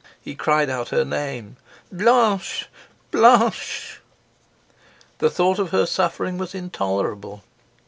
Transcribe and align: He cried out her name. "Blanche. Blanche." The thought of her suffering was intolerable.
He 0.19 0.33
cried 0.33 0.67
out 0.67 0.89
her 0.89 1.05
name. 1.05 1.57
"Blanche. 1.91 2.65
Blanche." 3.11 3.99
The 5.19 5.29
thought 5.29 5.59
of 5.59 5.69
her 5.69 5.85
suffering 5.85 6.39
was 6.39 6.55
intolerable. 6.55 7.43